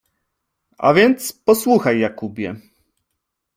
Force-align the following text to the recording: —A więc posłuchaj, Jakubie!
—A 0.87 0.93
więc 0.93 1.33
posłuchaj, 1.33 1.99
Jakubie! 1.99 2.55